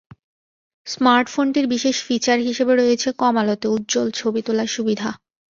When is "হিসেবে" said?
2.39-2.73